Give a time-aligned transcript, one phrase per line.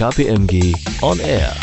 [0.00, 1.54] KPMG On Air.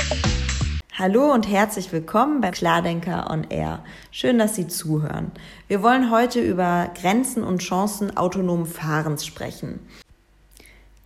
[0.94, 3.84] Hallo und herzlich willkommen bei Klardenker on Air.
[4.12, 5.32] Schön, dass Sie zuhören.
[5.68, 9.80] Wir wollen heute über Grenzen und Chancen autonomen Fahrens sprechen.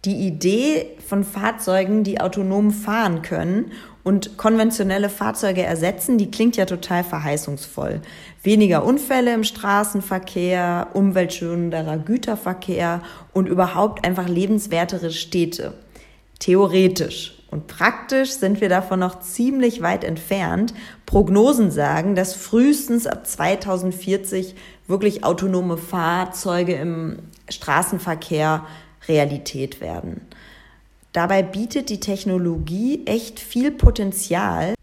[0.04, 3.72] Die Idee von Fahrzeugen, die autonom fahren können
[4.04, 8.02] und konventionelle Fahrzeuge ersetzen, die klingt ja total verheißungsvoll.
[8.44, 13.02] Weniger Unfälle im Straßenverkehr, umweltschonenderer Güterverkehr
[13.32, 15.76] und überhaupt einfach lebenswertere Städte.
[16.42, 17.38] Theoretisch.
[17.52, 20.74] Und praktisch sind wir davon noch ziemlich weit entfernt.
[21.06, 24.56] Prognosen sagen, dass frühestens ab 2040
[24.88, 28.66] wirklich autonome Fahrzeuge im Straßenverkehr
[29.08, 30.22] Realität werden.
[31.14, 34.74] Dabei bietet die Technologie echt viel Potenzial.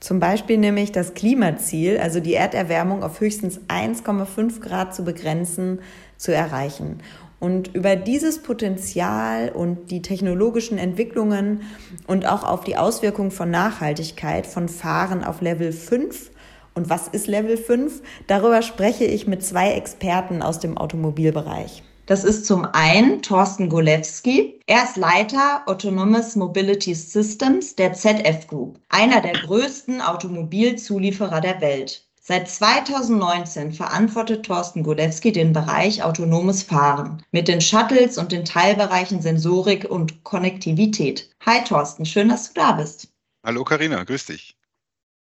[0.00, 5.78] Zum Beispiel nämlich das Klimaziel, also die Erderwärmung auf höchstens 1,5 Grad zu begrenzen,
[6.16, 7.00] zu erreichen.
[7.44, 11.60] Und über dieses Potenzial und die technologischen Entwicklungen
[12.06, 16.30] und auch auf die Auswirkungen von Nachhaltigkeit von Fahren auf Level 5
[16.72, 18.00] und was ist Level 5?
[18.28, 21.82] Darüber spreche ich mit zwei Experten aus dem Automobilbereich.
[22.06, 24.58] Das ist zum einen Thorsten Golewski.
[24.66, 32.06] Er ist Leiter Autonomous Mobility Systems der ZF Group, einer der größten Automobilzulieferer der Welt.
[32.26, 39.20] Seit 2019 verantwortet Thorsten Golewski den Bereich autonomes Fahren mit den Shuttles und den Teilbereichen
[39.20, 41.28] Sensorik und Konnektivität.
[41.44, 43.08] Hi Thorsten, schön, dass du da bist.
[43.44, 44.56] Hallo Karina, grüß dich.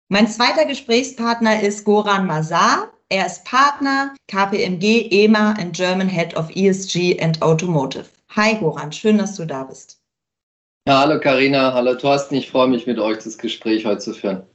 [0.10, 2.92] Mein zweiter Gesprächspartner ist Goran Mazar.
[3.10, 8.08] Er ist Partner KPMG EMA and German Head of ESG and Automotive.
[8.36, 10.02] Hi Goran, schön, dass du da bist.
[10.88, 14.48] Ja, hallo Karina, hallo Thorsten, ich freue mich mit euch das Gespräch heute zu führen.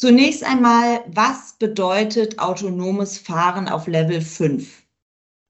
[0.00, 4.66] Zunächst einmal, was bedeutet autonomes Fahren auf Level 5?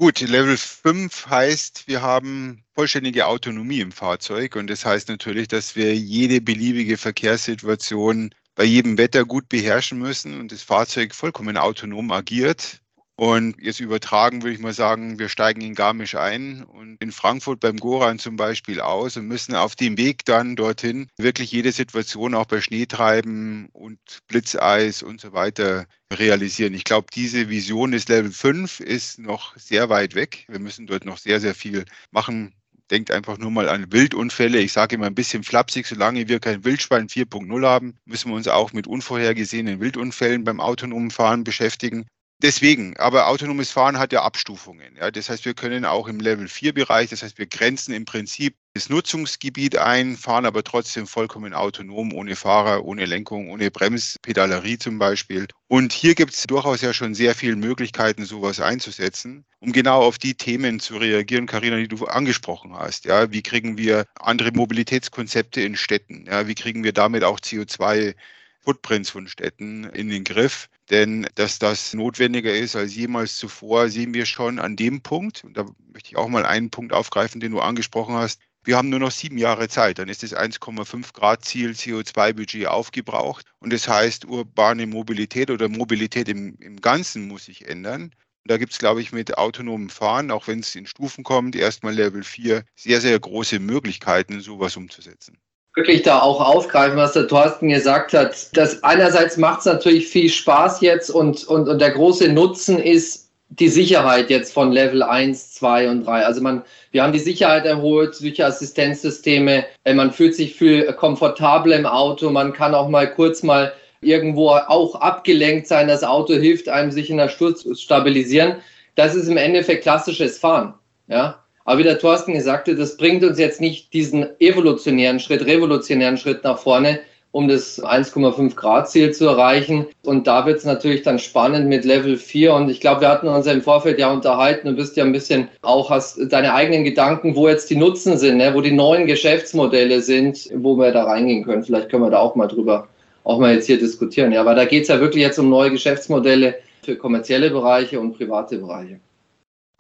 [0.01, 5.77] Gut, Level 5 heißt, wir haben vollständige Autonomie im Fahrzeug und das heißt natürlich, dass
[5.77, 12.11] wir jede beliebige Verkehrssituation bei jedem Wetter gut beherrschen müssen und das Fahrzeug vollkommen autonom
[12.11, 12.81] agiert.
[13.21, 17.61] Und jetzt übertragen würde ich mal sagen, wir steigen in Garmisch ein und in Frankfurt
[17.61, 22.35] beim Goran zum Beispiel aus und müssen auf dem Weg dann dorthin wirklich jede Situation
[22.35, 26.73] auch bei Schneetreiben und Blitzeis und so weiter realisieren.
[26.73, 30.47] Ich glaube, diese Vision des Level 5 ist noch sehr weit weg.
[30.49, 32.55] Wir müssen dort noch sehr, sehr viel machen,
[32.91, 34.61] denkt einfach nur mal an Wildunfälle.
[34.61, 38.49] Ich sage immer ein bisschen flapsig, solange wir kein Wildschwein 4.0 haben, müssen wir uns
[38.49, 42.07] auch mit unvorhergesehenen Wildunfällen beim autonomen Fahren beschäftigen.
[42.43, 44.97] Deswegen, aber autonomes Fahren hat ja Abstufungen.
[44.97, 45.11] Ja.
[45.11, 48.57] Das heißt, wir können auch im Level 4 Bereich, das heißt, wir grenzen im Prinzip
[48.73, 54.99] das Nutzungsgebiet ein, fahren aber trotzdem vollkommen autonom, ohne Fahrer, ohne Lenkung, ohne Bremspedalerie zum
[54.99, 55.49] Beispiel.
[55.69, 60.17] Und hier gibt es durchaus ja schon sehr viele Möglichkeiten, sowas einzusetzen, um genau auf
[60.17, 63.05] die Themen zu reagieren, Karina, die du angesprochen hast.
[63.05, 66.25] Ja, wie kriegen wir andere Mobilitätskonzepte in Städten?
[66.27, 68.15] Ja, wie kriegen wir damit auch CO2
[68.63, 70.69] Footprints von Städten in den Griff.
[70.91, 75.45] Denn dass das notwendiger ist als jemals zuvor, sehen wir schon an dem Punkt.
[75.45, 78.41] Und da möchte ich auch mal einen Punkt aufgreifen, den du angesprochen hast.
[78.65, 83.47] Wir haben nur noch sieben Jahre Zeit, dann ist das 1,5 Grad Ziel CO2-Budget aufgebraucht.
[83.61, 88.03] Und das heißt, urbane Mobilität oder Mobilität im, im Ganzen muss sich ändern.
[88.03, 91.57] Und da gibt es, glaube ich, mit autonomem Fahren, auch wenn es in Stufen kommt,
[91.57, 95.39] erstmal Level 4, sehr, sehr große Möglichkeiten, sowas umzusetzen
[95.75, 98.57] wirklich da auch aufgreifen, was der Thorsten gesagt hat.
[98.57, 103.31] Das einerseits macht es natürlich viel Spaß jetzt und, und, und der große Nutzen ist
[103.51, 106.25] die Sicherheit jetzt von Level 1, 2 und 3.
[106.25, 109.65] Also man, wir haben die Sicherheit erholt durch Assistenzsysteme.
[109.85, 112.31] Äh, man fühlt sich viel komfortabler im Auto.
[112.31, 115.89] Man kann auch mal kurz mal irgendwo auch abgelenkt sein.
[115.89, 118.57] Das Auto hilft einem, sich in der Sturz zu stabilisieren.
[118.95, 120.75] Das ist im Endeffekt klassisches Fahren.
[121.09, 125.47] Ja, aber wie der Thorsten gesagt hat, das bringt uns jetzt nicht diesen evolutionären Schritt,
[125.47, 126.99] revolutionären Schritt nach vorne,
[127.31, 129.87] um das 1,5 Grad Ziel zu erreichen.
[130.05, 132.55] Und da wird es natürlich dann spannend mit Level 4.
[132.55, 134.67] Und ich glaube, wir hatten uns im Vorfeld ja unterhalten.
[134.67, 138.39] Du bist ja ein bisschen auch, hast deine eigenen Gedanken, wo jetzt die Nutzen sind,
[138.39, 138.53] ne?
[138.53, 141.63] wo die neuen Geschäftsmodelle sind, wo wir da reingehen können.
[141.63, 142.89] Vielleicht können wir da auch mal drüber,
[143.23, 144.33] auch mal jetzt hier diskutieren.
[144.33, 148.17] Ja, weil da geht es ja wirklich jetzt um neue Geschäftsmodelle für kommerzielle Bereiche und
[148.17, 148.99] private Bereiche.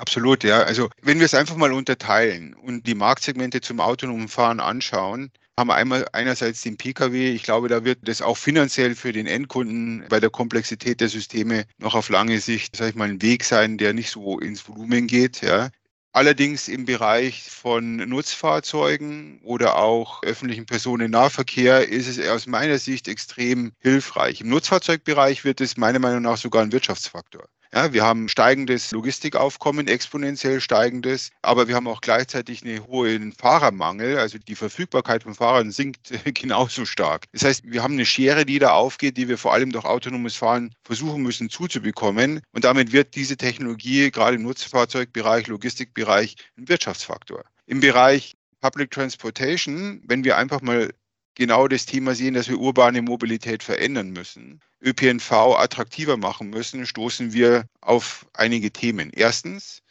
[0.00, 0.62] Absolut, ja.
[0.62, 5.68] Also wenn wir es einfach mal unterteilen und die Marktsegmente zum autonomen Fahren anschauen, haben
[5.68, 7.30] wir einmal einerseits den Pkw.
[7.32, 11.66] Ich glaube, da wird das auch finanziell für den Endkunden bei der Komplexität der Systeme
[11.76, 15.06] noch auf lange Sicht, sage ich mal, ein Weg sein, der nicht so ins Volumen
[15.06, 15.42] geht.
[15.42, 15.68] Ja.
[16.12, 23.72] Allerdings im Bereich von Nutzfahrzeugen oder auch öffentlichen Personennahverkehr ist es aus meiner Sicht extrem
[23.80, 24.40] hilfreich.
[24.40, 27.44] Im Nutzfahrzeugbereich wird es meiner Meinung nach sogar ein Wirtschaftsfaktor.
[27.72, 34.18] Ja, wir haben steigendes Logistikaufkommen, exponentiell steigendes, aber wir haben auch gleichzeitig einen hohen Fahrermangel.
[34.18, 37.26] Also die Verfügbarkeit von Fahrern sinkt genauso stark.
[37.32, 40.34] Das heißt, wir haben eine Schere, die da aufgeht, die wir vor allem durch autonomes
[40.34, 42.40] Fahren versuchen müssen zuzubekommen.
[42.52, 47.44] Und damit wird diese Technologie gerade im Nutzfahrzeugbereich, Logistikbereich ein Wirtschaftsfaktor.
[47.66, 50.90] Im Bereich Public Transportation, wenn wir einfach mal
[51.34, 57.32] genau das Thema sehen, dass wir urbane Mobilität verändern müssen, ÖPNV attraktiver machen müssen, stoßen
[57.32, 59.10] wir auf einige Themen.
[59.12, 59.82] Erstens,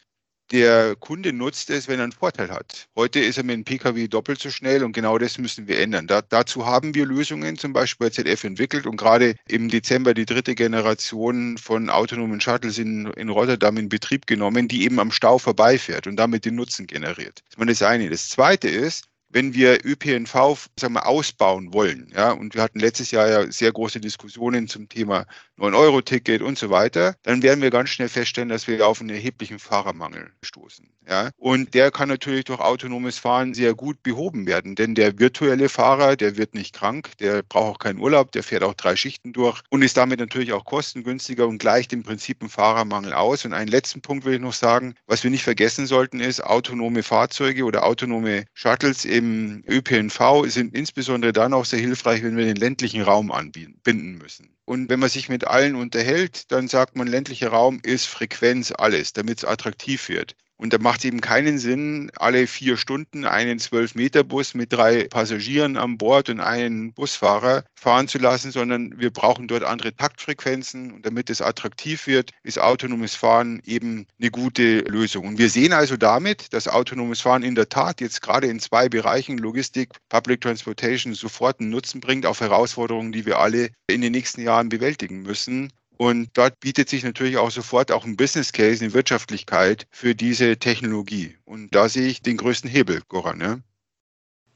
[0.51, 2.87] der Kunde nutzt es, wenn er einen Vorteil hat.
[2.95, 6.07] Heute ist er mit dem Pkw doppelt so schnell und genau das müssen wir ändern.
[6.07, 10.25] Da, dazu haben wir Lösungen zum Beispiel bei ZF entwickelt und gerade im Dezember die
[10.25, 15.37] dritte Generation von autonomen Shuttles in, in Rotterdam in Betrieb genommen, die eben am Stau
[15.37, 17.41] vorbeifährt und damit den Nutzen generiert.
[17.55, 18.09] Das ist das eine.
[18.09, 23.11] Das zweite ist, wenn wir ÖPNV sagen wir, ausbauen wollen, ja, und wir hatten letztes
[23.11, 25.25] Jahr ja sehr große Diskussionen zum Thema
[25.59, 29.59] 9-Euro-Ticket und so weiter, dann werden wir ganz schnell feststellen, dass wir auf einen erheblichen
[29.59, 30.89] Fahrermangel stoßen.
[31.07, 31.31] Ja.
[31.37, 36.15] Und der kann natürlich durch autonomes Fahren sehr gut behoben werden, denn der virtuelle Fahrer,
[36.15, 39.61] der wird nicht krank, der braucht auch keinen Urlaub, der fährt auch drei Schichten durch
[39.69, 43.45] und ist damit natürlich auch kostengünstiger und gleicht im Prinzip einen Fahrermangel aus.
[43.45, 47.03] Und einen letzten Punkt will ich noch sagen, was wir nicht vergessen sollten, ist autonome
[47.03, 52.55] Fahrzeuge oder autonome Shuttles im ÖPNV sind insbesondere dann auch sehr hilfreich, wenn wir den
[52.55, 54.49] ländlichen Raum anbinden müssen.
[54.69, 59.13] Und wenn man sich mit allen unterhält, dann sagt man, ländlicher Raum ist Frequenz alles,
[59.13, 60.35] damit es attraktiv wird.
[60.59, 65.77] Und da macht es eben keinen Sinn, alle vier Stunden einen 12-Meter-Bus mit drei Passagieren
[65.77, 70.91] an Bord und einen Busfahrer fahren zu lassen, sondern wir brauchen dort andere Taktfrequenzen.
[70.91, 75.27] Und damit es attraktiv wird, ist autonomes Fahren eben eine gute Lösung.
[75.29, 78.89] Und wir sehen also damit, dass autonomes Fahren in der Tat jetzt gerade in zwei
[78.89, 84.11] Bereichen, Logistik, Public Transportation, sofort einen Nutzen bringt auf Herausforderungen, die wir alle in den
[84.11, 85.71] nächsten Jahren bewältigen müssen.
[86.01, 90.55] Und dort bietet sich natürlich auch sofort auch ein Business Case, eine Wirtschaftlichkeit für diese
[90.55, 91.35] Technologie.
[91.43, 93.41] Und da sehe ich den größten Hebel, Goran.
[93.41, 93.57] Ja?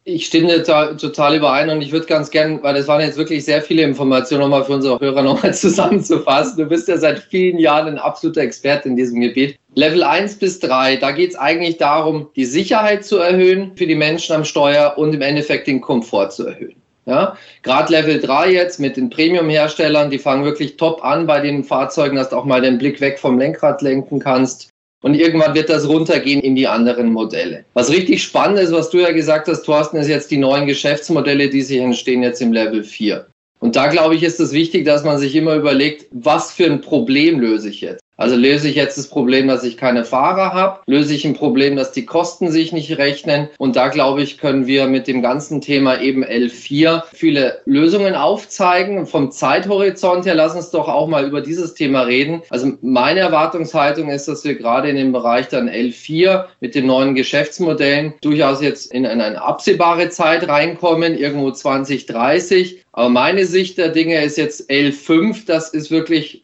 [0.06, 3.44] Ich stimme total, total überein und ich würde ganz gern, weil das waren jetzt wirklich
[3.44, 6.64] sehr viele Informationen, nochmal für unsere Hörer nochmal zusammenzufassen.
[6.64, 9.60] Du bist ja seit vielen Jahren ein absoluter Experte in diesem Gebiet.
[9.76, 13.96] Level 1 bis 3, da geht es eigentlich darum, die Sicherheit zu erhöhen für die
[13.96, 16.83] Menschen am Steuer und im Endeffekt den Komfort zu erhöhen.
[17.06, 21.64] Ja, gerade Level 3 jetzt mit den Premium-Herstellern, die fangen wirklich top an bei den
[21.64, 24.70] Fahrzeugen, dass du auch mal den Blick weg vom Lenkrad lenken kannst.
[25.04, 27.66] Und irgendwann wird das runtergehen in die anderen Modelle.
[27.74, 31.50] Was richtig spannend ist, was du ja gesagt hast, Thorsten, ist jetzt die neuen Geschäftsmodelle,
[31.50, 33.28] die sich entstehen jetzt im Level 4.
[33.60, 36.80] Und da glaube ich, ist es wichtig, dass man sich immer überlegt, was für ein
[36.80, 38.03] Problem löse ich jetzt?
[38.16, 41.76] Also löse ich jetzt das Problem, dass ich keine Fahrer habe, löse ich ein Problem,
[41.76, 43.50] dass die Kosten sich nicht rechnen.
[43.58, 49.08] Und da glaube ich, können wir mit dem ganzen Thema eben L4 viele Lösungen aufzeigen.
[49.08, 52.44] Vom Zeithorizont her, lass uns doch auch mal über dieses Thema reden.
[52.50, 57.16] Also meine Erwartungshaltung ist, dass wir gerade in dem Bereich dann L4 mit den neuen
[57.16, 62.84] Geschäftsmodellen durchaus jetzt in eine absehbare Zeit reinkommen, irgendwo 2030.
[62.92, 66.42] Aber meine Sicht der Dinge ist jetzt L5, das ist wirklich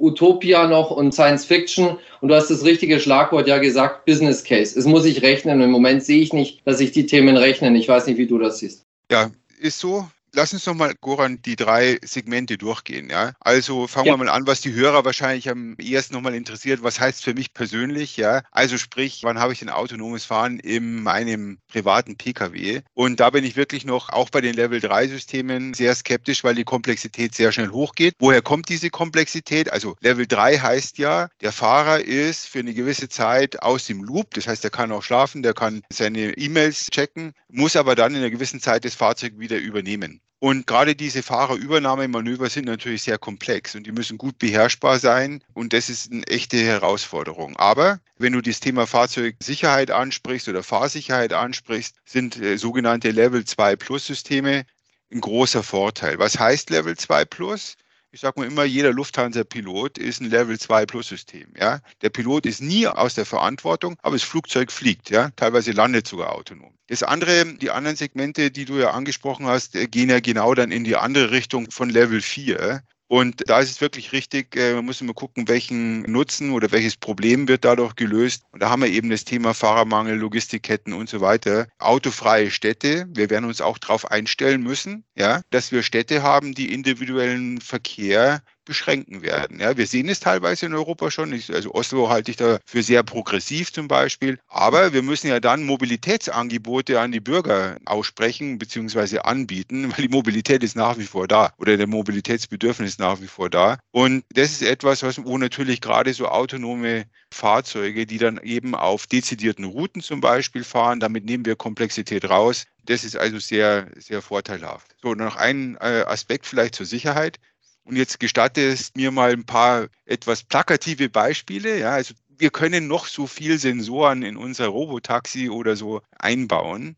[0.00, 1.98] Utopia noch und Science Fiction.
[2.20, 4.78] Und du hast das richtige Schlagwort ja gesagt, Business Case.
[4.78, 5.60] Es muss sich rechnen.
[5.60, 7.76] Im Moment sehe ich nicht, dass sich die Themen rechnen.
[7.76, 8.84] Ich weiß nicht, wie du das siehst.
[9.10, 9.30] Ja,
[9.60, 10.06] ist so.
[10.32, 13.10] Lass uns doch mal, Goran, die drei Segmente durchgehen.
[13.10, 13.32] Ja?
[13.40, 14.12] Also fangen ja.
[14.12, 16.82] wir mal an, was die Hörer wahrscheinlich am ehesten nochmal interessiert.
[16.82, 18.16] Was heißt für mich persönlich?
[18.16, 18.42] Ja?
[18.52, 22.82] Also sprich, wann habe ich ein autonomes Fahren in meinem privaten Pkw?
[22.94, 26.54] Und da bin ich wirklich noch auch bei den Level 3 Systemen sehr skeptisch, weil
[26.54, 28.14] die Komplexität sehr schnell hochgeht.
[28.18, 29.72] Woher kommt diese Komplexität?
[29.72, 34.34] Also Level 3 heißt ja, der Fahrer ist für eine gewisse Zeit aus dem Loop.
[34.34, 38.18] Das heißt, er kann auch schlafen, der kann seine E-Mails checken, muss aber dann in
[38.18, 40.19] einer gewissen Zeit das Fahrzeug wieder übernehmen.
[40.40, 45.44] Und gerade diese Fahrerübernahmemanöver sind natürlich sehr komplex und die müssen gut beherrschbar sein.
[45.52, 47.58] Und das ist eine echte Herausforderung.
[47.58, 53.76] Aber wenn du das Thema Fahrzeugsicherheit ansprichst oder Fahrsicherheit ansprichst, sind äh, sogenannte Level 2
[53.76, 54.64] Plus Systeme
[55.12, 56.18] ein großer Vorteil.
[56.18, 57.76] Was heißt Level 2 Plus?
[58.12, 61.54] Ich sage mal immer, jeder Lufthansa-Pilot ist ein Level 2 Plus-System.
[61.56, 61.80] Ja?
[62.02, 65.30] Der Pilot ist nie aus der Verantwortung, aber das Flugzeug fliegt, ja?
[65.36, 66.74] teilweise landet sogar autonom.
[66.88, 70.72] Das andere, die anderen Segmente, die du ja angesprochen hast, äh, gehen ja genau dann
[70.72, 72.82] in die andere Richtung von Level 4.
[73.10, 76.96] Und da ist es wirklich richtig, äh, man muss immer gucken, welchen Nutzen oder welches
[76.96, 78.44] Problem wird dadurch gelöst.
[78.52, 81.66] Und da haben wir eben das Thema Fahrermangel, Logistikketten und so weiter.
[81.80, 83.08] Autofreie Städte.
[83.12, 88.44] Wir werden uns auch darauf einstellen müssen, ja, dass wir Städte haben, die individuellen Verkehr
[88.70, 89.58] beschränken werden.
[89.58, 91.32] Ja, wir sehen es teilweise in Europa schon.
[91.32, 94.38] Also Oslo halte ich da für sehr progressiv zum Beispiel.
[94.46, 99.18] Aber wir müssen ja dann Mobilitätsangebote an die Bürger aussprechen bzw.
[99.18, 103.26] anbieten, weil die Mobilität ist nach wie vor da oder der Mobilitätsbedürfnis ist nach wie
[103.26, 103.80] vor da.
[103.90, 109.08] Und das ist etwas, was, wo natürlich gerade so autonome Fahrzeuge, die dann eben auf
[109.08, 112.66] dezidierten Routen zum Beispiel fahren, damit nehmen wir Komplexität raus.
[112.84, 114.96] Das ist also sehr, sehr vorteilhaft.
[115.02, 117.38] So, noch ein äh, Aspekt vielleicht zur Sicherheit.
[117.84, 121.78] Und jetzt gestatte es mir mal ein paar etwas plakative Beispiele.
[121.78, 126.96] Ja, also wir können noch so viel Sensoren in unser Robotaxi oder so einbauen.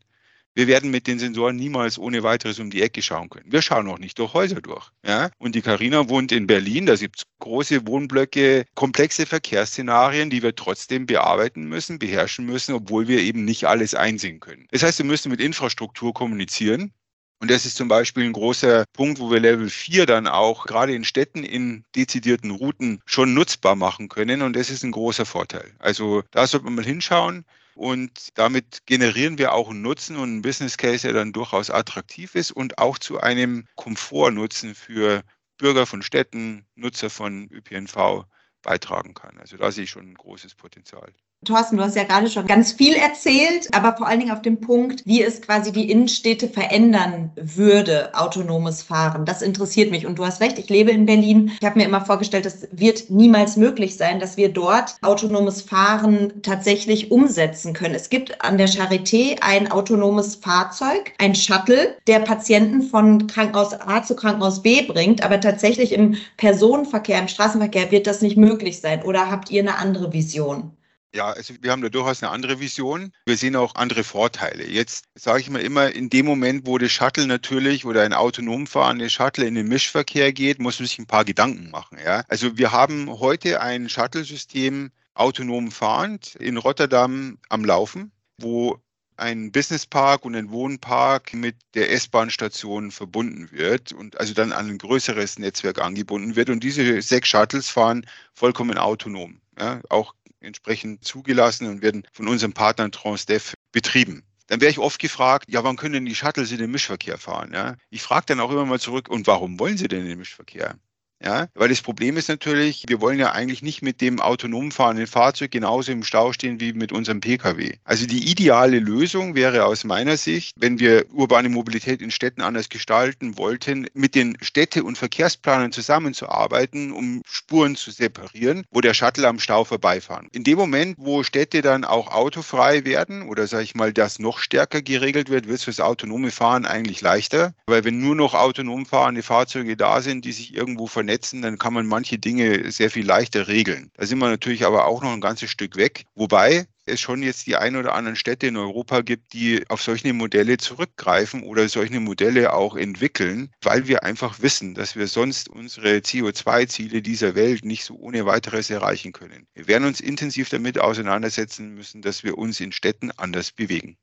[0.55, 3.51] Wir werden mit den Sensoren niemals ohne weiteres um die Ecke schauen können.
[3.51, 4.91] Wir schauen auch nicht durch Häuser durch.
[5.03, 5.31] Ja?
[5.39, 10.55] Und die Karina wohnt in Berlin, da gibt es große Wohnblöcke, komplexe Verkehrsszenarien, die wir
[10.55, 14.67] trotzdem bearbeiten müssen, beherrschen müssen, obwohl wir eben nicht alles einsehen können.
[14.69, 16.93] Das heißt, wir müssen mit Infrastruktur kommunizieren.
[17.39, 20.95] Und das ist zum Beispiel ein großer Punkt, wo wir Level 4 dann auch gerade
[20.95, 24.41] in Städten in dezidierten Routen schon nutzbar machen können.
[24.41, 25.73] Und das ist ein großer Vorteil.
[25.79, 27.45] Also da sollte man mal hinschauen.
[27.75, 32.35] Und damit generieren wir auch einen Nutzen und einen Business Case, der dann durchaus attraktiv
[32.35, 35.23] ist und auch zu einem Komfortnutzen für
[35.57, 38.25] Bürger von Städten, Nutzer von ÖPNV
[38.61, 39.37] beitragen kann.
[39.39, 41.13] Also da sehe ich schon ein großes Potenzial.
[41.43, 44.59] Thorsten, du hast ja gerade schon ganz viel erzählt, aber vor allen Dingen auf dem
[44.59, 49.25] Punkt, wie es quasi die Innenstädte verändern würde, autonomes Fahren.
[49.25, 50.05] Das interessiert mich.
[50.05, 51.51] Und du hast recht, ich lebe in Berlin.
[51.59, 56.41] Ich habe mir immer vorgestellt, es wird niemals möglich sein, dass wir dort autonomes Fahren
[56.41, 57.95] tatsächlich umsetzen können.
[57.95, 64.03] Es gibt an der Charité ein autonomes Fahrzeug, ein Shuttle, der Patienten von Krankenhaus A
[64.03, 69.03] zu Krankenhaus B bringt, aber tatsächlich im Personenverkehr, im Straßenverkehr wird das nicht möglich sein.
[69.03, 70.71] Oder habt ihr eine andere Vision?
[71.15, 73.11] Ja, also wir haben da durchaus eine andere Vision.
[73.25, 74.65] Wir sehen auch andere Vorteile.
[74.65, 78.65] Jetzt sage ich mal immer, in dem Moment, wo das Shuttle natürlich oder ein autonom
[78.65, 81.99] fahrendes Shuttle in den Mischverkehr geht, muss man sich ein paar Gedanken machen.
[82.03, 82.23] Ja?
[82.29, 88.79] Also wir haben heute ein Shuttle-System autonom fahrend in Rotterdam am Laufen, wo
[89.15, 94.79] ein Businesspark und ein Wohnpark mit der S-Bahn-Station verbunden wird und also dann an ein
[94.79, 96.49] größeres Netzwerk angebunden wird.
[96.49, 99.39] Und diese sechs Shuttles fahren vollkommen autonom.
[99.59, 104.23] Ja, auch entsprechend zugelassen und werden von unseren Partnern Transdev betrieben.
[104.47, 107.53] Dann wäre ich oft gefragt, ja, wann können denn die Shuttles in den Mischverkehr fahren?
[107.53, 107.77] Ja?
[107.89, 110.77] Ich frage dann auch immer mal zurück, und warum wollen sie denn in den Mischverkehr?
[111.23, 115.07] Ja, weil das Problem ist natürlich, wir wollen ja eigentlich nicht mit dem autonom fahrenden
[115.07, 117.77] Fahrzeug genauso im Stau stehen wie mit unserem Pkw.
[117.85, 122.67] Also die ideale Lösung wäre aus meiner Sicht, wenn wir urbane Mobilität in Städten anders
[122.67, 129.27] gestalten wollten, mit den Städte- und Verkehrsplanern zusammenzuarbeiten, um Spuren zu separieren, wo der Shuttle
[129.29, 130.27] am Stau vorbeifahren.
[130.33, 134.39] In dem Moment, wo Städte dann auch autofrei werden oder sage ich mal, das noch
[134.39, 138.85] stärker geregelt wird, wird es fürs autonome Fahren eigentlich leichter, weil wenn nur noch autonom
[138.85, 142.89] fahrende Fahrzeuge da sind, die sich irgendwo vernetzen, vernetzen, dann kann man manche Dinge sehr
[142.89, 143.91] viel leichter regeln.
[143.95, 146.05] Da sind wir natürlich aber auch noch ein ganzes Stück weg.
[146.15, 150.11] Wobei es schon jetzt die ein oder anderen Städte in Europa gibt, die auf solche
[150.11, 155.97] Modelle zurückgreifen oder solche Modelle auch entwickeln, weil wir einfach wissen, dass wir sonst unsere
[155.97, 159.45] CO2-Ziele dieser Welt nicht so ohne weiteres erreichen können.
[159.53, 163.95] Wir werden uns intensiv damit auseinandersetzen müssen, dass wir uns in Städten anders bewegen.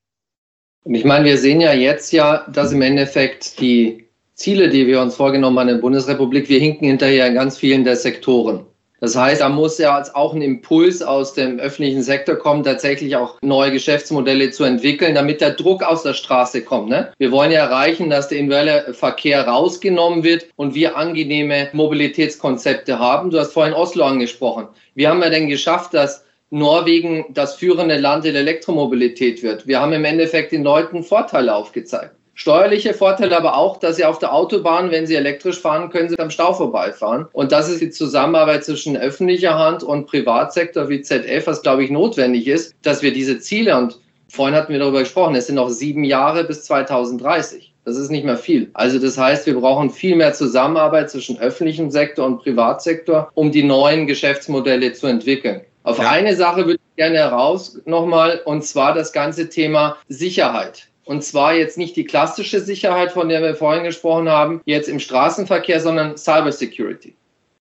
[0.85, 4.10] Ich meine, wir sehen ja jetzt ja, dass im Endeffekt die
[4.41, 7.85] Ziele, die wir uns vorgenommen haben in der Bundesrepublik, wir hinken hinterher in ganz vielen
[7.85, 8.65] der Sektoren.
[8.99, 13.37] Das heißt, da muss ja auch ein Impuls aus dem öffentlichen Sektor kommen, tatsächlich auch
[13.43, 16.89] neue Geschäftsmodelle zu entwickeln, damit der Druck aus der Straße kommt.
[16.89, 17.13] Ne?
[17.19, 23.29] Wir wollen ja erreichen, dass der individuelle Verkehr rausgenommen wird und wir angenehme Mobilitätskonzepte haben.
[23.29, 24.69] Du hast vorhin Oslo angesprochen.
[24.95, 29.67] Wie haben wir denn geschafft, dass Norwegen das führende Land in Elektromobilität wird?
[29.67, 32.15] Wir haben im Endeffekt den Leuten Vorteile aufgezeigt.
[32.41, 36.19] Steuerliche Vorteile aber auch, dass Sie auf der Autobahn, wenn Sie elektrisch fahren, können Sie
[36.19, 37.27] am Stau vorbeifahren.
[37.35, 41.91] Und das ist die Zusammenarbeit zwischen öffentlicher Hand und Privatsektor wie ZF, was glaube ich
[41.91, 45.69] notwendig ist, dass wir diese Ziele und vorhin hatten wir darüber gesprochen, es sind noch
[45.69, 47.75] sieben Jahre bis 2030.
[47.85, 48.71] Das ist nicht mehr viel.
[48.73, 53.65] Also das heißt, wir brauchen viel mehr Zusammenarbeit zwischen öffentlichem Sektor und Privatsektor, um die
[53.65, 55.61] neuen Geschäftsmodelle zu entwickeln.
[55.83, 56.09] Auf ja.
[56.09, 60.90] eine Sache würde ich gerne heraus nochmal, und zwar das ganze Thema Sicherheit.
[61.11, 65.01] Und zwar jetzt nicht die klassische Sicherheit, von der wir vorhin gesprochen haben, jetzt im
[65.01, 67.17] Straßenverkehr, sondern Cybersecurity.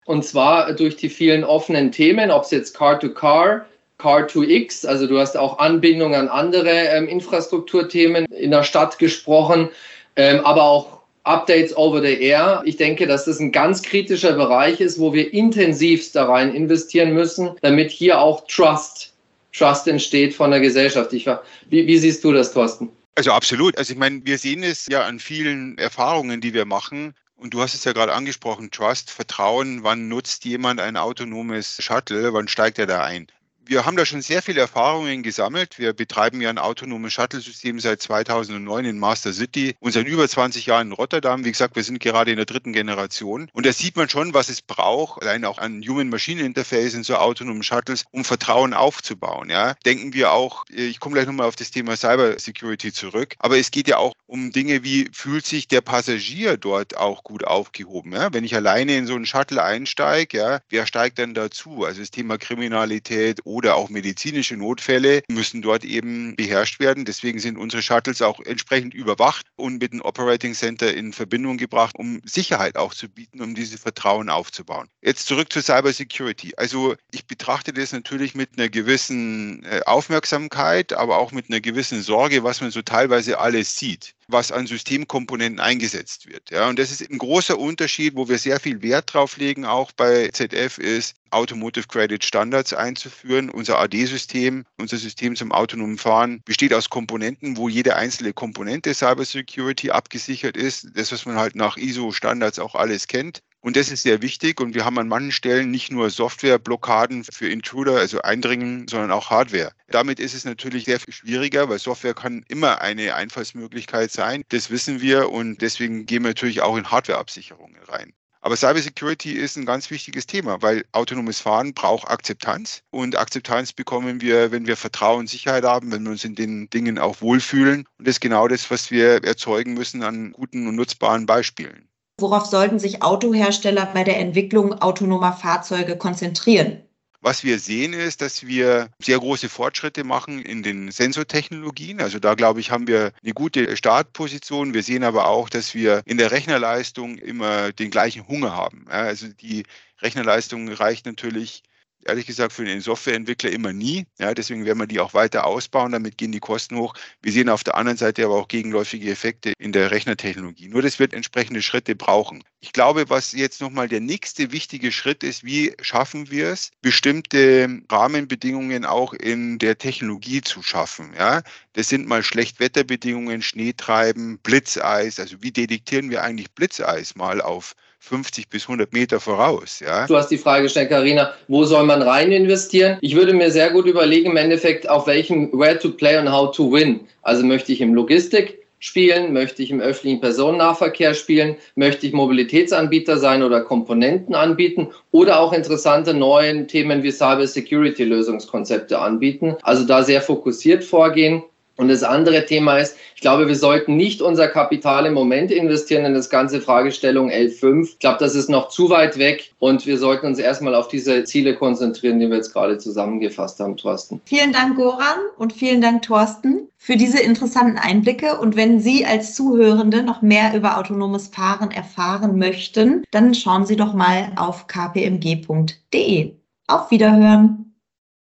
[0.06, 3.65] Und zwar durch die vielen offenen Themen, ob es jetzt Car-to-Car,
[4.00, 9.70] Car2X, also du hast auch Anbindung an andere ähm, Infrastrukturthemen in der Stadt gesprochen,
[10.15, 12.62] ähm, aber auch Updates over the air.
[12.65, 17.15] Ich denke, dass das ein ganz kritischer Bereich ist, wo wir intensivst da rein investieren
[17.15, 19.12] müssen, damit hier auch Trust,
[19.53, 21.13] Trust entsteht von der Gesellschaft.
[21.13, 22.91] Ich, wie, wie siehst du das, Thorsten?
[23.20, 23.78] Also absolut.
[23.78, 27.14] Also ich meine, wir sehen es ja an vielen Erfahrungen, die wir machen.
[27.36, 32.32] Und du hast es ja gerade angesprochen, Trust, Vertrauen, wann nutzt jemand ein autonomes Shuttle,
[32.32, 33.28] wann steigt er da ein?
[33.70, 35.78] Wir haben da schon sehr viele Erfahrungen gesammelt.
[35.78, 40.66] Wir betreiben ja ein autonomes Shuttle-System seit 2009 in Master City und seit über 20
[40.66, 41.46] Jahren in Rotterdam.
[41.46, 43.48] Wie gesagt, wir sind gerade in der dritten Generation.
[43.54, 47.62] Und da sieht man schon, was es braucht, allein auch an Human-Machine-Interface in so autonomen
[47.62, 49.52] Shuttles, um Vertrauen aufzubauen.
[49.52, 49.76] Ja.
[49.86, 53.70] Denken wir auch, ich komme gleich nochmal auf das Thema Cyber Security zurück, aber es
[53.70, 58.14] geht ja auch um Dinge wie, fühlt sich der Passagier dort auch gut aufgehoben?
[58.14, 58.34] Ja?
[58.34, 61.86] Wenn ich alleine in so einen Shuttle einsteige, ja, wer steigt dann dazu?
[61.86, 67.06] Also das Thema Kriminalität oder auch medizinische Notfälle müssen dort eben beherrscht werden.
[67.06, 71.96] Deswegen sind unsere Shuttles auch entsprechend überwacht und mit dem Operating Center in Verbindung gebracht,
[71.98, 74.88] um Sicherheit auch zu bieten, um diese Vertrauen aufzubauen.
[75.01, 76.54] Jetzt zurück zur Cyber Security.
[76.58, 82.01] Also ich betrachte das natürlich mit einer gewissen äh, Aufmerksamkeit, aber auch mit einer gewissen
[82.01, 86.52] Sorge, was man so teilweise alles sieht was an Systemkomponenten eingesetzt wird.
[86.52, 89.92] Ja, und das ist ein großer Unterschied, wo wir sehr viel Wert drauf legen, auch
[89.92, 93.50] bei ZF, ist Automotive Credit Standards einzuführen.
[93.50, 99.26] Unser AD-System, unser System zum autonomen Fahren besteht aus Komponenten, wo jede einzelne Komponente Cyber
[99.26, 100.88] Security abgesichert ist.
[100.96, 103.42] Das, was man halt nach ISO-Standards auch alles kennt.
[103.62, 104.62] Und das ist sehr wichtig.
[104.62, 109.30] Und wir haben an manchen Stellen nicht nur Softwareblockaden für Intruder, also Eindringen, sondern auch
[109.30, 109.72] Hardware.
[109.88, 114.44] Damit ist es natürlich sehr viel schwieriger, weil Software kann immer eine Einfallsmöglichkeit sein.
[114.50, 118.13] Das wissen wir und deswegen gehen wir natürlich auch in Hardwareabsicherungen rein.
[118.42, 122.84] Aber Cybersecurity ist ein ganz wichtiges Thema, weil autonomes Fahren braucht Akzeptanz.
[122.89, 126.70] Und Akzeptanz bekommen wir, wenn wir Vertrauen und Sicherheit haben, wenn wir uns in den
[126.70, 127.86] Dingen auch wohlfühlen.
[127.98, 131.89] Und das ist genau das, was wir erzeugen müssen an guten und nutzbaren Beispielen.
[132.22, 136.82] Worauf sollten sich Autohersteller bei der Entwicklung autonomer Fahrzeuge konzentrieren?
[137.22, 142.00] Was wir sehen ist, dass wir sehr große Fortschritte machen in den Sensortechnologien.
[142.00, 144.74] Also da glaube ich, haben wir eine gute Startposition.
[144.74, 148.86] Wir sehen aber auch, dass wir in der Rechnerleistung immer den gleichen Hunger haben.
[148.88, 149.64] Also die
[150.02, 151.64] Rechnerleistung reicht natürlich
[152.10, 154.06] ehrlich gesagt für den Softwareentwickler immer nie.
[154.18, 156.94] Ja, deswegen werden wir die auch weiter ausbauen, damit gehen die Kosten hoch.
[157.22, 160.68] Wir sehen auf der anderen Seite aber auch gegenläufige Effekte in der Rechnertechnologie.
[160.68, 162.44] Nur das wird entsprechende Schritte brauchen.
[162.62, 167.82] Ich glaube, was jetzt nochmal der nächste wichtige Schritt ist, wie schaffen wir es, bestimmte
[167.89, 171.13] Rahmenbedingungen auch in der Technologie zu schaffen.
[171.18, 171.42] Ja,
[171.74, 175.20] das sind mal Schlechtwetterbedingungen, Schneetreiben, Blitzeis.
[175.20, 179.82] Also wie detektieren wir eigentlich Blitzeis mal auf 50 bis 100 Meter voraus.
[179.82, 180.08] Ja?
[180.08, 182.97] Du hast die Frage gestellt, Karina, wo soll man rein investieren?
[183.02, 186.56] Ich würde mir sehr gut überlegen, im Endeffekt, auf welchem Where to Play und How
[186.56, 187.02] to Win.
[187.21, 189.34] Also möchte ich im Logistik spielen?
[189.34, 191.58] Möchte ich im öffentlichen Personennahverkehr spielen?
[191.76, 194.88] Möchte ich Mobilitätsanbieter sein oder Komponenten anbieten?
[195.12, 199.56] Oder auch interessante neue Themen wie Cyber Security Lösungskonzepte anbieten?
[199.62, 201.43] Also da sehr fokussiert vorgehen.
[201.80, 206.04] Und das andere Thema ist, ich glaube, wir sollten nicht unser Kapital im Moment investieren
[206.04, 207.92] in das ganze Fragestellung L5.
[207.92, 211.24] Ich glaube, das ist noch zu weit weg und wir sollten uns erstmal auf diese
[211.24, 214.20] Ziele konzentrieren, die wir jetzt gerade zusammengefasst haben, Thorsten.
[214.26, 218.38] Vielen Dank, Goran, und vielen Dank, Thorsten, für diese interessanten Einblicke.
[218.39, 223.78] Und wenn Sie als Zuhörende noch mehr über autonomes Fahren erfahren möchten, dann schauen Sie
[223.78, 226.34] doch mal auf kpmg.de.
[226.68, 227.74] Auf Wiederhören.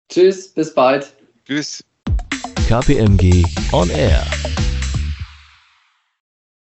[0.10, 1.14] Tschüss, bis bald.
[1.46, 1.84] Tschüss.
[2.68, 4.53] KPMG On Air.